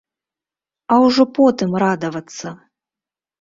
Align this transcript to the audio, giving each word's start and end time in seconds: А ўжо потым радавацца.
А 0.95 0.97
ўжо 1.03 1.23
потым 1.39 1.77
радавацца. 1.85 2.47